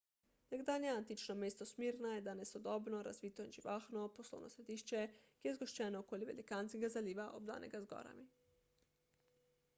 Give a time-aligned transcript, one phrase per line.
[0.51, 6.03] nekdanje antično mesto smirna je danes sodobno razvito in živahno poslovno središče ki je zgoščeno
[6.07, 8.27] okoli velikanskega zaliva obdanega z gorami